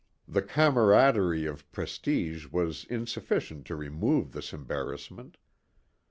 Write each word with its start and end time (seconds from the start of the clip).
The 0.27 0.41
camaraderie 0.41 1.45
of 1.45 1.71
prestige 1.71 2.47
was 2.47 2.85
insufficient 2.85 3.67
to 3.67 3.75
remove 3.75 4.31
this 4.31 4.51
embarrassment. 4.51 5.37